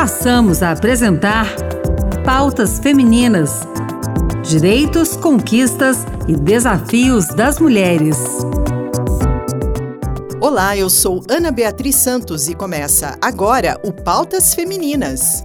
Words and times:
passamos 0.00 0.62
a 0.62 0.70
apresentar 0.70 1.46
Pautas 2.24 2.78
Femininas: 2.78 3.50
Direitos, 4.42 5.14
Conquistas 5.14 6.06
e 6.26 6.34
Desafios 6.34 7.26
das 7.26 7.58
Mulheres. 7.58 8.16
Olá, 10.40 10.74
eu 10.74 10.88
sou 10.88 11.22
Ana 11.28 11.52
Beatriz 11.52 11.96
Santos 11.96 12.48
e 12.48 12.54
começa 12.54 13.18
agora 13.20 13.78
o 13.84 13.92
Pautas 13.92 14.54
Femininas. 14.54 15.44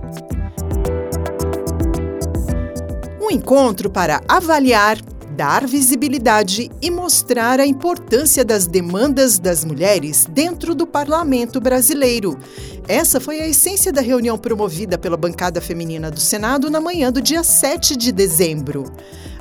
Um 3.22 3.30
encontro 3.30 3.90
para 3.90 4.22
avaliar, 4.26 4.98
dar 5.36 5.68
visibilidade 5.68 6.72
e 6.82 6.90
mostrar 6.90 7.60
a 7.60 7.66
importância 7.66 8.46
das 8.46 8.66
demandas 8.66 9.38
das 9.38 9.66
mulheres 9.66 10.26
dentro 10.30 10.74
do 10.74 10.88
parlamento 10.88 11.60
brasileiro. 11.60 12.40
Essa 12.88 13.20
foi 13.20 13.42
a 13.42 13.48
essência 13.48 13.92
da 13.92 14.02
reunião 14.02 14.38
promovida 14.38 14.98
pela 14.98 15.18
bancada 15.18 15.59
feminina 15.59 16.09
do 16.09 16.22
Senado 16.22 16.70
na 16.70 16.80
manhã 16.80 17.12
do 17.12 17.22
dia 17.22 17.44
7 17.44 17.98
de 17.98 18.12
dezembro. 18.14 18.86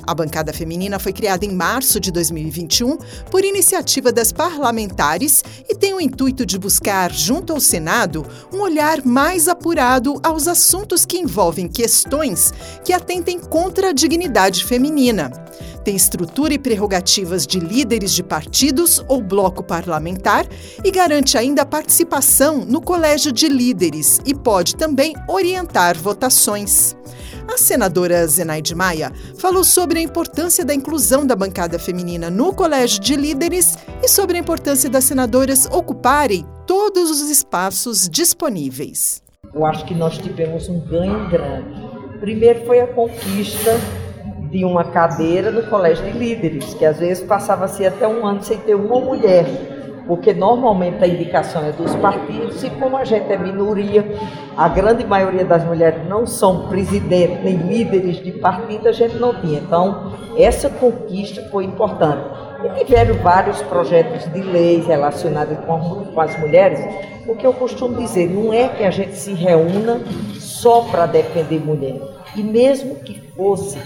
A 0.07 0.13
bancada 0.13 0.53
feminina 0.53 0.99
foi 0.99 1.11
criada 1.11 1.45
em 1.45 1.51
março 1.51 1.99
de 1.99 2.11
2021 2.11 2.97
por 3.31 3.43
iniciativa 3.43 4.11
das 4.11 4.31
parlamentares 4.31 5.43
e 5.67 5.73
tem 5.73 5.95
o 5.95 6.01
intuito 6.01 6.45
de 6.45 6.59
buscar, 6.59 7.11
junto 7.11 7.53
ao 7.53 7.59
Senado, 7.59 8.23
um 8.53 8.59
olhar 8.59 9.03
mais 9.03 9.47
apurado 9.47 10.19
aos 10.21 10.47
assuntos 10.47 11.05
que 11.05 11.17
envolvem 11.17 11.67
questões 11.67 12.53
que 12.83 12.93
atentem 12.93 13.39
contra 13.39 13.89
a 13.89 13.93
dignidade 13.93 14.63
feminina 14.63 15.31
tem 15.85 15.95
estrutura 15.95 16.55
e 16.55 16.57
prerrogativas 16.57 17.45
de 17.45 17.59
líderes 17.59 18.11
de 18.11 18.23
partidos 18.23 19.05
ou 19.07 19.21
bloco 19.21 19.63
parlamentar 19.63 20.47
e 20.83 20.89
garante 20.89 21.37
ainda 21.37 21.61
a 21.61 21.65
participação 21.65 22.65
no 22.65 22.81
colégio 22.81 23.31
de 23.31 23.47
líderes 23.47 24.19
e 24.25 24.33
pode 24.33 24.75
também 24.75 25.13
orientar 25.29 25.95
votações. 25.95 26.97
A 27.47 27.55
senadora 27.59 28.25
Zenaide 28.25 28.73
Maia 28.73 29.13
falou 29.37 29.63
sobre 29.63 29.99
a 29.99 30.01
importância 30.01 30.65
da 30.65 30.73
inclusão 30.73 31.23
da 31.23 31.35
bancada 31.35 31.77
feminina 31.77 32.31
no 32.31 32.51
colégio 32.51 32.99
de 32.99 33.15
líderes 33.15 33.77
e 34.01 34.07
sobre 34.07 34.37
a 34.37 34.39
importância 34.39 34.89
das 34.89 35.03
senadoras 35.03 35.67
ocuparem 35.67 36.43
todos 36.65 37.11
os 37.11 37.29
espaços 37.29 38.09
disponíveis. 38.09 39.21
Eu 39.53 39.63
acho 39.63 39.85
que 39.85 39.93
nós 39.93 40.17
tivemos 40.17 40.67
um 40.67 40.79
ganho 40.79 41.29
grande. 41.29 42.19
Primeiro 42.19 42.65
foi 42.65 42.79
a 42.79 42.87
conquista 42.87 43.79
de 44.55 44.63
uma 44.63 44.85
cadeira 44.85 45.51
no 45.51 45.63
colégio 45.63 46.05
de 46.05 46.17
líderes, 46.17 46.73
que 46.75 46.85
às 46.85 46.97
vezes 46.97 47.21
passava-se 47.21 47.85
até 47.85 48.07
um 48.07 48.25
ano 48.25 48.41
sem 48.41 48.57
ter 48.59 48.73
uma 48.73 49.01
mulher, 49.01 49.45
porque 50.07 50.33
normalmente 50.33 51.03
a 51.03 51.07
indicação 51.07 51.61
é 51.65 51.73
dos 51.73 51.93
partidos 51.95 52.63
e 52.63 52.69
como 52.69 52.95
a 52.95 53.03
gente 53.03 53.29
é 53.33 53.37
minoria, 53.37 54.17
a 54.55 54.69
grande 54.69 55.05
maioria 55.05 55.43
das 55.43 55.65
mulheres 55.65 56.07
não 56.07 56.25
são 56.25 56.69
presidentes 56.69 57.43
nem 57.43 57.57
líderes 57.57 58.23
de 58.23 58.31
partido, 58.31 58.87
a 58.87 58.93
gente 58.93 59.17
não 59.17 59.33
tinha. 59.41 59.59
Então, 59.59 60.13
essa 60.37 60.69
conquista 60.69 61.41
foi 61.51 61.65
importante. 61.65 62.23
E 62.63 62.85
tiveram 62.85 63.15
vários 63.15 63.61
projetos 63.63 64.31
de 64.31 64.41
leis 64.41 64.87
relacionados 64.87 65.57
com, 65.65 66.05
com 66.05 66.21
as 66.21 66.39
mulheres, 66.39 66.79
o 67.27 67.35
que 67.35 67.45
eu 67.45 67.51
costumo 67.51 67.97
dizer, 67.97 68.29
não 68.29 68.53
é 68.53 68.69
que 68.69 68.85
a 68.85 68.91
gente 68.91 69.17
se 69.17 69.33
reúna 69.33 69.99
só 70.39 70.79
para 70.83 71.07
defender 71.07 71.59
mulher. 71.59 71.99
E 72.37 72.41
mesmo 72.41 72.95
que 72.95 73.19
fosse 73.35 73.79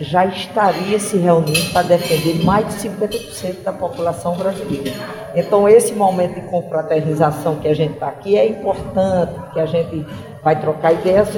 já 0.00 0.26
estaria 0.26 0.98
se 0.98 1.16
reunindo 1.16 1.72
para 1.72 1.82
defender 1.82 2.44
mais 2.44 2.66
de 2.68 2.88
50% 2.88 3.62
da 3.62 3.72
população 3.72 4.36
brasileira. 4.36 4.92
Então, 5.34 5.68
esse 5.68 5.94
momento 5.94 6.34
de 6.34 6.48
confraternização 6.48 7.56
que 7.56 7.68
a 7.68 7.74
gente 7.74 7.94
está 7.94 8.08
aqui 8.08 8.36
é 8.36 8.46
importante, 8.46 9.34
que 9.52 9.60
a 9.60 9.66
gente 9.66 10.06
vai 10.42 10.58
trocar 10.60 10.92
ideias 10.92 11.28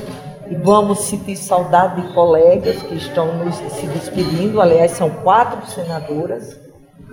e 0.50 0.54
vamos 0.54 1.00
sentir 1.00 1.36
saudade 1.36 2.00
de 2.00 2.12
colegas 2.14 2.82
que 2.82 2.94
estão 2.94 3.34
nos, 3.44 3.56
se 3.56 3.86
despedindo. 3.86 4.60
Aliás, 4.60 4.92
são 4.92 5.10
quatro 5.10 5.66
senadoras, 5.70 6.58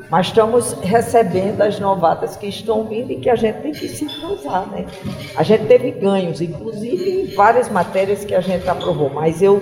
mas 0.09 0.27
estamos 0.27 0.73
recebendo 0.81 1.61
as 1.61 1.79
novatas 1.79 2.37
que 2.37 2.47
estão 2.47 2.85
vindo 2.85 3.11
e 3.11 3.17
que 3.17 3.29
a 3.29 3.35
gente 3.35 3.61
tem 3.61 3.71
que 3.71 3.87
se 3.87 4.05
entrosar. 4.05 4.67
Né? 4.69 4.85
A 5.35 5.43
gente 5.43 5.65
teve 5.65 5.91
ganhos, 5.91 6.41
inclusive 6.41 7.23
em 7.23 7.35
várias 7.35 7.69
matérias 7.69 8.23
que 8.23 8.33
a 8.33 8.41
gente 8.41 8.67
aprovou, 8.69 9.09
mas 9.09 9.41
eu 9.41 9.61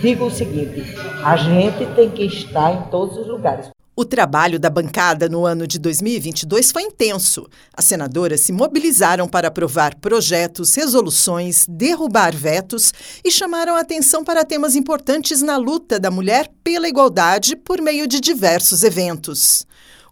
digo 0.00 0.26
o 0.26 0.30
seguinte: 0.30 0.82
a 1.24 1.36
gente 1.36 1.86
tem 1.94 2.10
que 2.10 2.24
estar 2.24 2.72
em 2.72 2.90
todos 2.90 3.16
os 3.16 3.26
lugares. 3.26 3.68
O 4.00 4.04
trabalho 4.04 4.60
da 4.60 4.70
bancada 4.70 5.28
no 5.28 5.44
ano 5.44 5.66
de 5.66 5.76
2022 5.76 6.70
foi 6.70 6.82
intenso. 6.82 7.48
As 7.76 7.84
senadoras 7.84 8.42
se 8.42 8.52
mobilizaram 8.52 9.26
para 9.26 9.48
aprovar 9.48 9.96
projetos, 9.96 10.76
resoluções, 10.76 11.66
derrubar 11.68 12.32
vetos 12.32 12.92
e 13.24 13.30
chamaram 13.32 13.74
a 13.74 13.80
atenção 13.80 14.22
para 14.22 14.44
temas 14.44 14.76
importantes 14.76 15.42
na 15.42 15.56
luta 15.56 15.98
da 15.98 16.12
mulher 16.12 16.48
pela 16.62 16.88
igualdade 16.88 17.56
por 17.56 17.80
meio 17.80 18.06
de 18.06 18.20
diversos 18.20 18.84
eventos. 18.84 19.66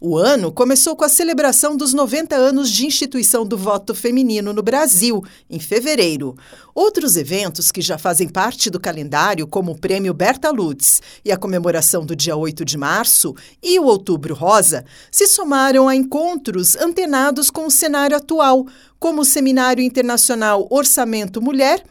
O 0.09 0.17
ano 0.17 0.53
começou 0.53 0.95
com 0.95 1.05
a 1.05 1.09
celebração 1.09 1.77
dos 1.77 1.93
90 1.93 2.37
anos 2.37 2.71
de 2.71 2.87
instituição 2.87 3.45
do 3.45 3.59
voto 3.59 3.93
feminino 3.93 4.53
no 4.53 4.63
Brasil, 4.63 5.21
em 5.51 5.59
fevereiro. 5.59 6.37
Outros 6.73 7.17
eventos 7.17 7.73
que 7.73 7.81
já 7.81 7.99
fazem 7.99 8.29
parte 8.29 8.71
do 8.71 8.79
calendário, 8.79 9.49
como 9.49 9.73
o 9.73 9.77
Prêmio 9.77 10.15
Berta 10.15 10.49
Lutz 10.53 11.03
e 11.25 11.33
a 11.33 11.37
comemoração 11.37 12.07
do 12.07 12.15
dia 12.15 12.37
8 12.37 12.65
de 12.65 12.79
março 12.79 13.35
e 13.61 13.81
o 13.81 13.87
Outubro 13.87 14.33
Rosa, 14.33 14.85
se 15.11 15.27
somaram 15.27 15.89
a 15.89 15.97
encontros 15.97 16.77
antenados 16.77 17.51
com 17.51 17.67
o 17.67 17.71
cenário 17.71 18.17
atual, 18.17 18.65
como 19.01 19.23
o 19.23 19.25
Seminário 19.25 19.83
Internacional 19.83 20.69
Orçamento 20.71 21.43
Mulher 21.43 21.83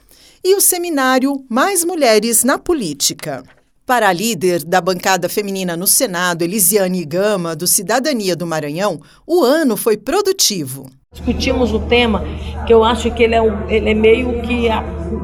e 0.42 0.56
o 0.56 0.62
Seminário 0.62 1.46
Mais 1.50 1.84
Mulheres 1.84 2.46
na 2.46 2.58
Política. 2.58 3.44
Para 3.86 4.10
a 4.10 4.14
líder 4.14 4.64
da 4.64 4.82
bancada 4.82 5.30
feminina 5.30 5.78
no 5.78 5.86
Senado, 5.86 6.42
Elisiane 6.42 7.06
Gama, 7.06 7.56
do 7.56 7.68
Cidadania 7.68 8.36
do 8.36 8.48
Maranhão, 8.48 9.00
o 9.28 9.44
ano 9.44 9.78
foi 9.78 9.96
produtivo. 9.96 10.90
Discutimos 11.16 11.74
o 11.74 11.80
tema 11.80 12.26
que 12.68 12.74
eu 12.74 12.84
acho 12.84 13.10
que 13.10 13.24
ele 13.24 13.36
é, 13.36 13.42
um, 13.42 13.70
ele 13.70 13.92
é 13.92 13.94
meio 13.94 14.42
que 14.42 14.70
a, 14.70 14.84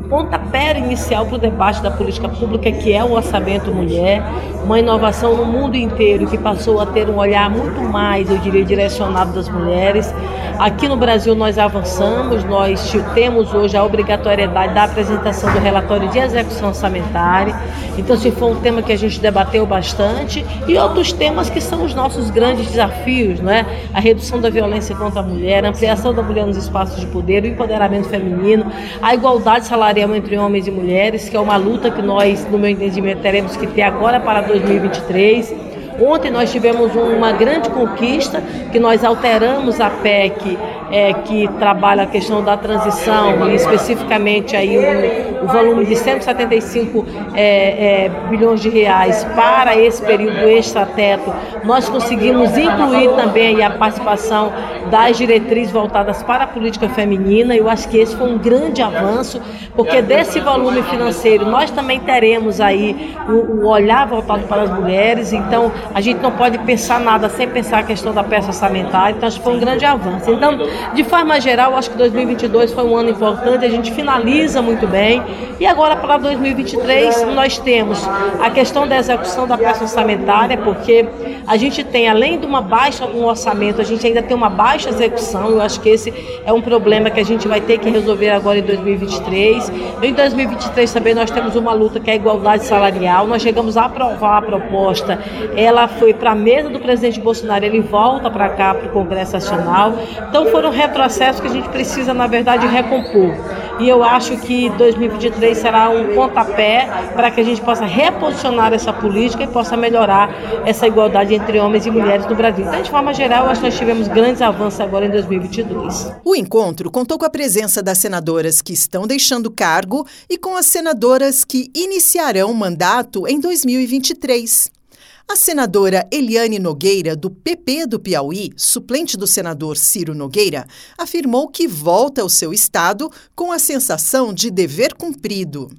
pontapé 0.10 0.78
inicial 0.78 1.26
para 1.26 1.36
o 1.36 1.38
debate 1.38 1.82
da 1.82 1.92
política 1.92 2.30
pública, 2.30 2.72
que 2.72 2.94
é 2.94 3.04
o 3.04 3.12
orçamento 3.12 3.74
mulher, 3.74 4.24
uma 4.64 4.80
inovação 4.80 5.36
no 5.36 5.46
mundo 5.46 5.76
inteiro 5.76 6.28
que 6.28 6.38
passou 6.38 6.80
a 6.80 6.86
ter 6.86 7.10
um 7.10 7.18
olhar 7.18 7.50
muito 7.50 7.82
mais, 7.82 8.30
eu 8.30 8.38
diria, 8.38 8.64
direcionado 8.64 9.34
das 9.34 9.50
mulheres. 9.50 10.14
Aqui 10.60 10.88
no 10.88 10.96
Brasil 10.96 11.34
nós 11.34 11.58
avançamos, 11.58 12.44
nós 12.44 12.94
temos 13.14 13.54
hoje 13.54 13.76
a 13.76 13.84
obrigatoriedade 13.84 14.74
da 14.74 14.84
apresentação 14.84 15.52
do 15.52 15.60
relatório 15.60 16.08
de 16.10 16.20
execução 16.20 16.68
orçamentária. 16.70 17.56
Então, 17.98 18.16
se 18.16 18.32
foi 18.32 18.52
um 18.52 18.56
tema 18.56 18.82
que 18.82 18.92
a 18.92 18.98
gente 18.98 19.20
debateu 19.20 19.66
bastante 19.66 20.46
e 20.68 20.78
outros 20.78 21.12
temas 21.12 21.50
que 21.50 21.60
são 21.60 21.84
os 21.84 21.96
nossos 21.96 22.30
grandes 22.30 22.68
desafios, 22.68 23.40
não 23.40 23.52
é? 23.52 23.66
A 23.94 24.00
redução 24.00 24.40
da 24.40 24.50
violência 24.50 24.96
contra 24.96 25.22
a 25.22 25.24
mulher, 25.24 25.64
a 25.88 25.94
ampliação 25.94 26.14
da 26.14 26.22
mulher 26.22 26.46
nos 26.46 26.58
espaços 26.58 27.00
de 27.00 27.08
poder, 27.08 27.44
o 27.44 27.48
empoderamento 27.48 28.08
feminino, 28.08 28.72
a 29.02 29.14
igualdade 29.14 29.66
salarial 29.66 30.16
entre 30.16 30.38
homens 30.38 30.68
e 30.68 30.72
mulheres, 30.72 31.28
que 31.28 31.36
é 31.36 31.40
uma 31.40 31.58
luta 31.58 31.90
que 31.90 32.02
nós, 32.02 32.48
no 32.50 32.58
meu 32.58 32.70
entendimento, 32.70 33.22
teremos 33.22 33.58
que 33.58 33.68
ter 33.68 33.82
agora 33.82 34.20
para 34.20 34.42
2023 34.42 35.72
Ontem 36.00 36.32
nós 36.32 36.52
tivemos 36.52 36.96
uma 36.96 37.32
grande 37.32 37.70
conquista, 37.70 38.42
que 38.72 38.80
nós 38.80 39.04
alteramos 39.04 39.80
a 39.80 39.90
PEC 39.90 40.58
é, 40.92 41.14
que 41.14 41.48
trabalha 41.60 42.04
a 42.04 42.06
questão 42.06 42.44
da 42.44 42.58
transição, 42.58 43.50
e 43.50 43.56
especificamente 43.56 44.56
aí 44.56 44.78
o, 44.78 45.46
o 45.46 45.48
volume 45.48 45.86
de 45.86 45.96
175 45.96 47.06
é, 47.34 48.06
é, 48.06 48.10
bilhões 48.30 48.62
de 48.62 48.70
reais 48.70 49.24
para 49.36 49.76
esse 49.76 50.02
período 50.02 50.38
extra-teto. 50.50 51.34
Nós 51.64 51.88
conseguimos 51.88 52.58
incluir 52.58 53.10
também 53.16 53.64
a 53.64 53.70
participação 53.72 54.52
das 54.90 55.18
diretrizes 55.18 55.72
voltadas 55.72 56.22
para 56.24 56.44
a 56.44 56.48
política 56.48 56.90
feminina. 56.90 57.56
Eu 57.56 57.70
acho 57.70 57.88
que 57.88 57.98
esse 57.98 58.16
foi 58.16 58.32
um 58.32 58.38
grande 58.38 58.82
avanço, 58.82 59.42
porque 59.76 60.02
desse 60.02 60.40
volume 60.40 60.84
financeiro 60.84 61.46
nós 61.46 61.72
também 61.72 62.00
teremos 62.00 62.60
aí 62.60 63.16
o, 63.28 63.64
o 63.64 63.68
olhar 63.68 64.08
voltado 64.08 64.44
para 64.44 64.64
as 64.64 64.70
mulheres. 64.70 65.34
Então, 65.34 65.72
a 65.94 66.02
gente 66.02 66.20
não 66.22 66.32
pode 66.32 66.58
pensar 66.60 67.00
nada 67.00 67.30
sem 67.30 67.48
pensar 67.48 67.80
a 67.80 67.84
questão 67.84 68.14
da 68.14 68.24
peça 68.24 68.48
orçamentária, 68.48 69.16
então 69.16 69.28
acho 69.28 69.38
que 69.38 69.44
foi 69.44 69.56
um 69.56 69.60
grande 69.60 69.86
avanço. 69.86 70.32
Então, 70.32 70.58
de 70.94 71.04
forma 71.04 71.40
geral, 71.40 71.76
acho 71.76 71.92
que 71.92 71.98
2022 71.98 72.74
foi 72.74 72.84
um 72.84 72.96
ano 72.96 73.10
importante, 73.10 73.66
a 73.66 73.70
gente 73.70 73.92
finaliza 73.92 74.62
muito 74.62 74.88
bem. 74.88 75.24
E 75.60 75.66
agora 75.66 75.96
para 75.96 76.18
2023 76.18 77.28
nós 77.36 77.58
temos 77.58 78.00
a 78.42 78.50
questão 78.50 78.88
da 78.88 78.98
execução 78.98 79.48
da 79.48 79.58
peça 79.58 79.84
orçamentária, 79.84 80.58
porque 80.58 81.08
a 81.48 81.56
gente 81.58 81.84
tem, 81.84 82.10
além 82.10 82.40
de 82.40 82.46
uma 82.46 82.62
baixa 82.62 83.06
no 83.06 83.28
orçamento, 83.28 83.80
a 83.80 83.84
gente 83.84 84.06
ainda 84.06 84.22
tem 84.22 84.36
uma 84.36 84.50
baixa 84.50 84.90
execução. 84.90 85.50
Eu 85.50 85.62
acho 85.62 85.80
que 85.80 85.90
esse 85.90 86.14
é 86.46 86.52
um 86.52 86.62
problema 86.62 87.10
que 87.10 87.20
a 87.20 87.26
gente 87.26 87.48
vai 87.48 87.62
ter 87.62 87.78
que 87.78 87.90
resolver 87.90 88.30
agora 88.30 88.58
em 88.58 88.64
2023. 88.64 89.72
Em 90.02 90.14
2023 90.14 90.92
também 90.92 91.14
nós 91.14 91.30
temos 91.30 91.56
uma 91.56 91.74
luta 91.74 92.00
que 92.00 92.10
é 92.10 92.14
a 92.14 92.16
igualdade 92.16 92.66
salarial. 92.66 93.28
Nós 93.28 93.42
chegamos 93.42 93.78
a 93.78 93.86
aprovar 93.86 94.40
a 94.40 94.42
proposta, 94.42 95.20
ela 95.56 95.88
foi 95.88 96.14
para 96.14 96.32
a 96.32 96.36
mesa 96.36 96.70
do 96.70 96.80
presidente 96.80 97.20
Bolsonaro, 97.20 97.64
ele 97.64 97.82
volta 97.82 98.30
para 98.32 98.50
cá, 98.50 98.74
para 98.74 98.88
o 98.88 98.92
Congresso 98.92 99.34
Nacional. 99.34 99.94
Então 100.30 100.48
foram 100.48 100.71
retrocessos 100.72 101.42
que 101.42 101.48
a 101.48 101.52
gente 101.52 101.70
precisa, 101.70 102.14
na 102.14 102.28
verdade, 102.28 102.66
recompor. 102.68 103.36
e 103.80 103.90
eu 103.90 104.04
acho 104.04 104.38
que 104.38 104.70
2023 104.72 105.58
será 105.58 105.90
um 105.90 106.14
pontapé 106.14 106.88
para 107.16 107.32
que 107.32 107.42
a 107.42 107.44
gente 107.44 107.62
possa 107.62 107.86
reposicionar 107.86 108.74
essa 108.74 108.94
política 108.94 109.44
e 109.44 109.48
possa 109.48 109.76
melhorar 109.76 110.30
essa 110.66 110.86
igualdade 110.86 111.34
entre 111.34 111.60
homens 111.60 111.86
e 111.86 111.92
mulheres 111.92 112.26
no 112.28 112.36
Brasil. 112.36 112.66
Então, 112.66 112.82
de 112.82 112.92
forma 112.92 113.14
geral, 113.14 113.48
acho 113.48 113.62
que 113.62 113.68
nós 113.68 113.78
tivemos 113.78 114.08
grandes 114.08 114.42
avanços 114.42 114.80
agora 114.80 115.06
em 115.06 115.10
2022. 115.10 116.12
O 116.24 116.36
encontro 116.36 116.92
contou 116.92 117.18
com 117.18 117.26
a 117.26 117.30
presença 117.30 117.82
das 117.82 117.98
senadoras 117.98 118.62
que 118.62 118.74
estão 118.74 119.08
deixando 119.08 119.50
cargo 119.50 120.06
e 120.30 120.38
com 120.38 120.56
as 120.56 120.68
senadoras 120.68 121.44
que 121.44 121.72
iniciarão 121.74 122.52
o 122.52 122.56
mandato 122.56 123.28
em 123.28 123.40
2023. 123.40 124.81
A 125.30 125.36
senadora 125.36 126.08
Eliane 126.12 126.60
Nogueira, 126.60 127.16
do 127.16 127.30
PP 127.30 127.88
do 127.88 128.00
Piauí, 128.00 128.50
suplente 128.58 129.16
do 129.16 129.26
senador 129.26 129.78
Ciro 129.78 130.14
Nogueira, 130.14 130.66
afirmou 130.98 131.48
que 131.48 131.68
volta 131.68 132.22
ao 132.22 132.30
seu 132.30 132.52
estado 132.52 133.10
com 133.36 133.52
a 133.52 133.60
sensação 133.60 134.34
de 134.34 134.52
dever 134.52 134.94
cumprido. 134.94 135.70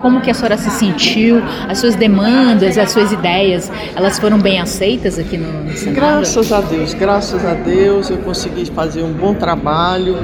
Como 0.00 0.20
que 0.20 0.30
a 0.30 0.34
senhora 0.34 0.58
se 0.58 0.70
sentiu? 0.70 1.38
As 1.68 1.78
suas 1.78 1.96
demandas, 1.96 2.76
as 2.76 2.92
suas 2.92 3.10
ideias, 3.10 3.70
elas 3.96 4.18
foram 4.18 4.38
bem 4.38 4.60
aceitas 4.60 5.18
aqui 5.18 5.36
no, 5.36 5.76
Senado? 5.76 5.94
Graças 5.94 6.52
a 6.52 6.60
Deus, 6.60 6.94
graças 6.94 7.44
a 7.44 7.54
Deus 7.54 8.10
eu 8.10 8.18
consegui 8.18 8.66
fazer 8.66 9.02
um 9.02 9.12
bom 9.12 9.34
trabalho 9.34 10.16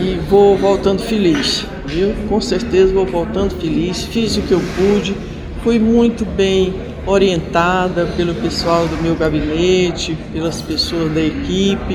e 0.00 0.18
vou 0.28 0.56
voltando 0.56 1.02
feliz, 1.02 1.66
viu? 1.86 2.14
Com 2.28 2.40
certeza 2.40 2.92
vou 2.92 3.06
voltando 3.06 3.54
feliz, 3.60 4.02
fiz 4.04 4.36
o 4.36 4.42
que 4.42 4.52
eu 4.52 4.60
pude, 4.76 5.14
fui 5.62 5.78
muito 5.78 6.24
bem 6.24 6.91
orientada 7.06 8.06
pelo 8.16 8.34
pessoal 8.34 8.86
do 8.86 8.96
meu 9.02 9.14
gabinete, 9.14 10.16
pelas 10.32 10.62
pessoas 10.62 11.12
da 11.12 11.20
equipe. 11.20 11.94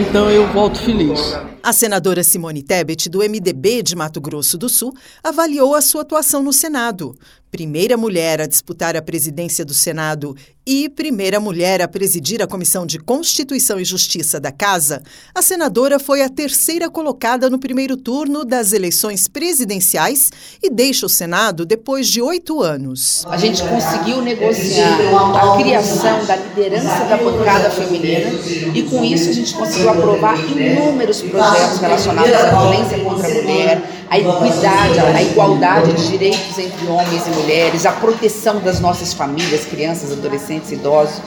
Então 0.00 0.30
eu 0.30 0.46
volto 0.52 0.78
feliz. 0.78 1.36
A 1.62 1.72
senadora 1.72 2.22
Simone 2.22 2.62
Tebet, 2.62 3.08
do 3.08 3.20
MDB 3.20 3.82
de 3.82 3.96
Mato 3.96 4.20
Grosso 4.20 4.58
do 4.58 4.68
Sul, 4.68 4.92
avaliou 5.22 5.74
a 5.74 5.80
sua 5.80 6.02
atuação 6.02 6.42
no 6.42 6.52
Senado. 6.52 7.16
Primeira 7.54 7.96
mulher 7.96 8.40
a 8.40 8.48
disputar 8.48 8.96
a 8.96 9.00
presidência 9.00 9.64
do 9.64 9.72
Senado 9.72 10.34
e 10.66 10.88
primeira 10.88 11.38
mulher 11.38 11.80
a 11.82 11.86
presidir 11.86 12.42
a 12.42 12.48
Comissão 12.48 12.84
de 12.84 12.98
Constituição 12.98 13.78
e 13.78 13.84
Justiça 13.84 14.40
da 14.40 14.50
Casa, 14.50 15.04
a 15.32 15.40
senadora 15.40 16.00
foi 16.00 16.22
a 16.22 16.28
terceira 16.28 16.90
colocada 16.90 17.48
no 17.48 17.56
primeiro 17.56 17.96
turno 17.96 18.44
das 18.44 18.72
eleições 18.72 19.28
presidenciais 19.28 20.32
e 20.60 20.68
deixa 20.68 21.06
o 21.06 21.08
Senado 21.08 21.64
depois 21.64 22.08
de 22.08 22.20
oito 22.20 22.60
anos. 22.60 23.24
A 23.28 23.36
gente 23.36 23.62
conseguiu 23.62 24.20
negociar 24.20 24.98
a 25.36 25.56
criação 25.56 26.24
da 26.24 26.34
liderança 26.34 27.04
da 27.04 27.18
bancada 27.18 27.70
feminina 27.70 28.30
e, 28.74 28.82
com 28.82 29.04
isso, 29.04 29.30
a 29.30 29.32
gente 29.32 29.54
conseguiu 29.54 29.90
aprovar 29.90 30.36
inúmeros 30.50 31.22
projetos 31.22 31.78
relacionados 31.78 32.32
à 32.32 32.50
violência 32.50 32.98
contra 32.98 33.28
a 33.28 33.34
mulher, 33.34 33.82
à 34.14 34.18
equidade, 34.18 35.00
à 35.00 35.22
igualdade 35.22 35.92
de 35.92 36.08
direitos 36.08 36.58
entre 36.58 36.86
homens 36.86 37.26
e 37.26 37.30
mulheres, 37.30 37.84
à 37.84 37.92
proteção 37.92 38.60
das 38.60 38.78
nossas 38.78 39.12
famílias, 39.12 39.64
crianças, 39.64 40.12
adolescentes 40.12 40.44
adolescentes, 40.44 40.72
idosos. 40.72 41.20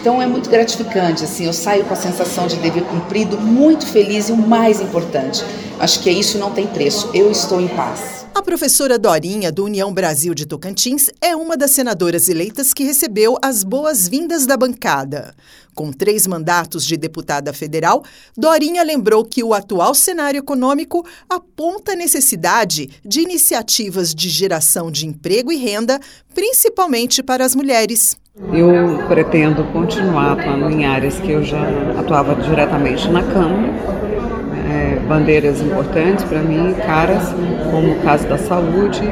Então 0.00 0.20
é 0.20 0.26
muito 0.26 0.50
gratificante, 0.50 1.24
assim, 1.24 1.46
eu 1.46 1.52
saio 1.52 1.84
com 1.84 1.94
a 1.94 1.96
sensação 1.96 2.46
de 2.46 2.56
dever 2.56 2.82
cumprido, 2.82 3.40
muito 3.40 3.86
feliz 3.86 4.28
e 4.28 4.32
o 4.32 4.36
mais 4.36 4.80
importante, 4.80 5.42
acho 5.80 6.00
que 6.00 6.10
é 6.10 6.12
isso 6.12 6.36
não 6.36 6.50
tem 6.50 6.66
preço, 6.66 7.10
eu 7.14 7.30
estou 7.30 7.58
em 7.60 7.68
paz. 7.68 8.23
A 8.34 8.42
professora 8.42 8.98
Dorinha, 8.98 9.52
do 9.52 9.64
União 9.64 9.94
Brasil 9.94 10.34
de 10.34 10.44
Tocantins, 10.44 11.08
é 11.20 11.36
uma 11.36 11.56
das 11.56 11.70
senadoras 11.70 12.28
eleitas 12.28 12.74
que 12.74 12.82
recebeu 12.82 13.38
as 13.40 13.62
boas-vindas 13.62 14.44
da 14.44 14.56
bancada. 14.56 15.32
Com 15.72 15.92
três 15.92 16.26
mandatos 16.26 16.84
de 16.84 16.96
deputada 16.96 17.52
federal, 17.52 18.02
Dorinha 18.36 18.82
lembrou 18.82 19.24
que 19.24 19.44
o 19.44 19.54
atual 19.54 19.94
cenário 19.94 20.38
econômico 20.38 21.06
aponta 21.30 21.92
a 21.92 21.96
necessidade 21.96 22.90
de 23.04 23.20
iniciativas 23.20 24.12
de 24.12 24.28
geração 24.28 24.90
de 24.90 25.06
emprego 25.06 25.52
e 25.52 25.56
renda, 25.56 26.00
principalmente 26.34 27.22
para 27.22 27.44
as 27.44 27.54
mulheres. 27.54 28.16
Eu 28.52 29.06
pretendo 29.06 29.62
continuar 29.72 30.32
atuando 30.32 30.68
em 30.70 30.84
áreas 30.84 31.20
que 31.20 31.30
eu 31.30 31.44
já 31.44 31.62
atuava 32.00 32.34
diretamente 32.34 33.08
na 33.08 33.22
Câmara, 33.22 34.33
é, 34.74 34.98
bandeiras 35.06 35.60
importantes 35.60 36.24
para 36.24 36.40
mim, 36.40 36.74
caras, 36.74 37.32
como 37.70 37.92
o 37.92 38.00
caso 38.00 38.26
da 38.26 38.36
saúde, 38.36 39.02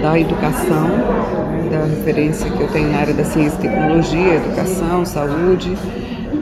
da 0.00 0.18
educação, 0.18 0.88
da 1.70 1.84
referência 1.84 2.50
que 2.50 2.60
eu 2.60 2.68
tenho 2.68 2.90
na 2.90 2.98
área 2.98 3.12
da 3.12 3.24
ciência 3.24 3.58
e 3.58 3.68
tecnologia, 3.68 4.34
educação, 4.34 5.04
saúde, 5.04 5.76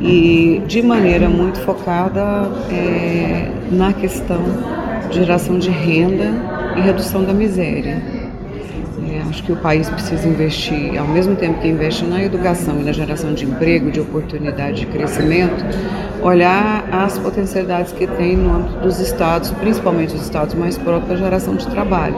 e 0.00 0.62
de 0.66 0.82
maneira 0.82 1.28
muito 1.28 1.60
focada 1.60 2.48
é, 2.70 3.50
na 3.70 3.92
questão 3.92 4.42
de 5.10 5.18
geração 5.18 5.58
de 5.58 5.70
renda 5.70 6.32
e 6.76 6.80
redução 6.80 7.24
da 7.24 7.32
miséria. 7.32 8.21
Acho 9.32 9.44
que 9.44 9.52
o 9.52 9.56
país 9.56 9.88
precisa 9.88 10.28
investir, 10.28 10.98
ao 10.98 11.08
mesmo 11.08 11.34
tempo 11.34 11.58
que 11.58 11.66
investe 11.66 12.04
na 12.04 12.22
educação 12.22 12.78
e 12.78 12.84
na 12.84 12.92
geração 12.92 13.32
de 13.32 13.46
emprego, 13.46 13.90
de 13.90 13.98
oportunidade 13.98 14.80
de 14.80 14.86
crescimento, 14.86 15.64
olhar 16.20 16.86
as 16.92 17.16
potencialidades 17.16 17.92
que 17.92 18.06
tem 18.06 18.36
no 18.36 18.54
âmbito 18.54 18.80
dos 18.80 19.00
estados, 19.00 19.50
principalmente 19.52 20.14
os 20.14 20.20
estados 20.20 20.54
mais 20.54 20.76
próximos 20.76 21.08
da 21.08 21.16
geração 21.16 21.56
de 21.56 21.66
trabalho. 21.66 22.16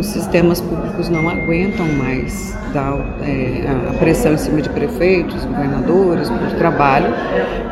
Os 0.00 0.06
sistemas 0.06 0.62
públicos 0.62 1.10
não 1.10 1.28
aguentam 1.28 1.86
mais 1.86 2.56
dar 2.72 2.98
é, 3.20 3.66
a 3.90 3.92
pressão 3.98 4.32
em 4.32 4.38
cima 4.38 4.62
de 4.62 4.70
prefeitos, 4.70 5.44
governadores, 5.44 6.30
por 6.30 6.50
trabalho. 6.56 7.12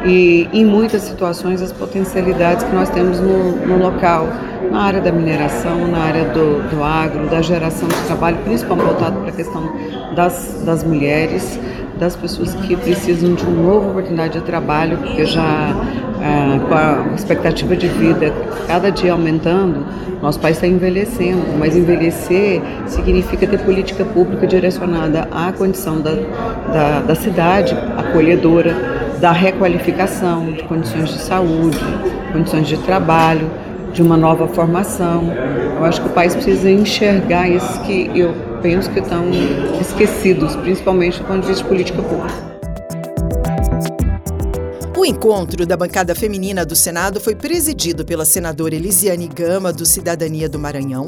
E, 0.05 0.47
em 0.53 0.63
muitas 0.63 1.03
situações, 1.03 1.63
as 1.63 1.73
potencialidades 1.73 2.65
que 2.65 2.75
nós 2.75 2.91
temos 2.91 3.19
no, 3.19 3.57
no 3.67 3.79
local 3.79 4.29
na 4.71 4.83
área 4.83 5.01
da 5.01 5.11
mineração, 5.11 5.89
na 5.89 6.01
área 6.01 6.27
do, 6.27 6.69
do 6.69 6.85
agro, 6.85 7.27
da 7.29 7.41
geração 7.41 7.89
de 7.89 7.97
trabalho, 8.03 8.37
principalmente 8.45 8.87
voltado 8.87 9.21
para 9.21 9.31
a 9.31 9.33
questão 9.33 9.73
das, 10.15 10.63
das 10.67 10.85
mulheres, 10.85 11.59
das 11.99 12.15
pessoas 12.15 12.53
que 12.55 12.77
precisam 12.77 13.35
de 13.35 13.43
uma 13.45 13.63
nova 13.63 13.89
oportunidade 13.89 14.35
de 14.35 14.45
trabalho, 14.45 14.99
porque 14.99 15.25
já 15.25 15.75
é, 16.21 16.59
com 16.69 16.75
a 16.75 17.15
expectativa 17.15 17.77
de 17.77 17.89
vida 17.89 18.33
cada 18.67 18.91
dia 18.91 19.13
aumentando, 19.13 19.85
nosso 20.23 20.41
país 20.41 20.57
está 20.57 20.67
envelhecendo, 20.67 21.43
mas 21.59 21.77
envelhecer 21.77 22.61
significa 22.87 23.47
ter 23.47 23.59
política 23.61 24.05
pública 24.05 24.47
direcionada 24.47 25.29
à 25.31 25.53
condição 25.53 26.01
da, 26.01 26.15
da, 26.73 27.01
da 27.01 27.15
cidade 27.15 27.77
acolhedora, 27.97 28.75
da 29.21 29.33
requalificação, 29.33 30.53
de 30.53 30.63
condições 30.65 31.11
de 31.11 31.19
saúde, 31.19 31.79
condições 32.33 32.67
de 32.67 32.77
trabalho 32.79 33.51
de 33.93 34.03
uma 34.03 34.17
nova 34.17 34.47
formação. 34.49 35.25
Eu 35.77 35.85
acho 35.85 36.01
que 36.01 36.09
o 36.09 36.13
país 36.13 36.35
precisa 36.35 36.71
enxergar 36.71 37.49
esses 37.49 37.79
que 37.79 38.11
eu 38.15 38.35
penso 38.61 38.91
que 38.91 38.99
estão 38.99 39.25
esquecidos, 39.81 40.57
principalmente 40.57 41.19
do 41.21 41.25
ponto 41.27 41.41
de 41.43 41.47
vista 41.49 41.63
de 41.63 41.69
política 41.69 42.03
pública. 42.03 42.48
Encontro 45.09 45.65
da 45.65 45.75
bancada 45.75 46.15
feminina 46.15 46.67
do 46.67 46.77
Senado 46.77 47.19
foi 47.19 47.35
presidido 47.35 48.05
pela 48.05 48.27
senadora 48.27 48.75
Elisiane 48.75 49.27
Gama, 49.27 49.73
do 49.73 49.87
Cidadania 49.87 50.51
do 50.51 50.59
Maranhão, 50.59 51.07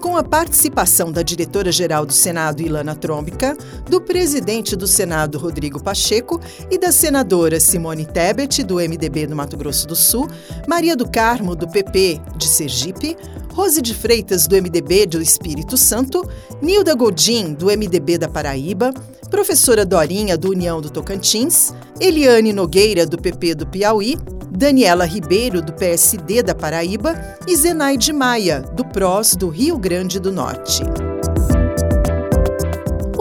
com 0.00 0.16
a 0.16 0.22
participação 0.22 1.10
da 1.10 1.20
diretora-geral 1.20 2.06
do 2.06 2.12
Senado, 2.12 2.62
Ilana 2.62 2.94
Trombica, 2.94 3.58
do 3.88 4.00
presidente 4.00 4.76
do 4.76 4.86
Senado, 4.86 5.36
Rodrigo 5.36 5.82
Pacheco, 5.82 6.40
e 6.70 6.78
da 6.78 6.92
senadora 6.92 7.58
Simone 7.58 8.06
Tebet, 8.06 8.62
do 8.62 8.76
MDB 8.76 9.26
do 9.26 9.34
Mato 9.34 9.56
Grosso 9.56 9.84
do 9.84 9.96
Sul, 9.96 10.28
Maria 10.68 10.94
do 10.94 11.10
Carmo, 11.10 11.56
do 11.56 11.66
PP 11.66 12.20
de 12.36 12.46
Sergipe, 12.46 13.16
Rose 13.52 13.82
de 13.82 13.94
Freitas, 13.94 14.46
do 14.46 14.56
MDB 14.56 15.06
do 15.06 15.20
Espírito 15.20 15.76
Santo, 15.76 16.28
Nilda 16.62 16.94
Godin, 16.94 17.52
do 17.52 17.66
MDB 17.66 18.18
da 18.18 18.28
Paraíba, 18.28 18.92
professora 19.30 19.84
Dorinha, 19.84 20.36
do 20.36 20.50
União 20.50 20.80
do 20.80 20.90
Tocantins, 20.90 21.72
Eliane 22.00 22.52
Nogueira, 22.52 23.06
do 23.06 23.18
PP 23.18 23.54
do 23.54 23.66
Piauí, 23.66 24.16
Daniela 24.50 25.04
Ribeiro, 25.04 25.62
do 25.62 25.72
PSD 25.72 26.42
da 26.42 26.54
Paraíba 26.54 27.14
e 27.46 27.54
Zenaide 27.56 28.12
Maia, 28.12 28.60
do 28.60 28.84
PROS 28.84 29.36
do 29.36 29.48
Rio 29.48 29.78
Grande 29.78 30.18
do 30.18 30.32
Norte. 30.32 30.82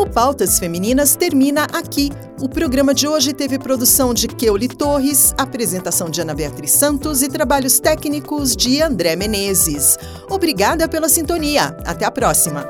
Pautas 0.06 0.60
Femininas 0.60 1.15
termina 1.15 1.63
aqui. 1.74 2.12
O 2.41 2.50
programa 2.50 2.94
de 2.94 3.08
hoje 3.08 3.34
teve 3.34 3.58
produção 3.58 4.13
de 4.13 4.27
Keuli 4.27 4.68
Torres, 4.68 5.34
apresentação 5.38 6.10
de 6.10 6.22
Ana 6.22 6.34
Beatriz 6.34 6.72
Santos 6.72 7.22
e 7.22 7.29
trabalhos 7.29 7.79
técnicos 7.79 8.56
de 8.56 8.82
André 8.82 9.15
Menezes. 9.15 9.98
Obrigada 10.29 10.88
pela 10.88 11.10
sintonia. 11.10 11.75
Até 11.86 12.06
a 12.06 12.12
próxima. 12.12 12.68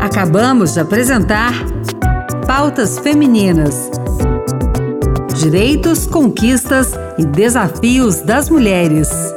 Acabamos 0.00 0.74
de 0.74 0.80
apresentar 0.80 1.52
Pautas 2.46 2.98
Femininas. 2.98 3.90
Direitos, 5.36 6.06
conquistas 6.06 6.92
e 7.18 7.26
desafios 7.26 8.20
das 8.22 8.48
mulheres. 8.48 9.27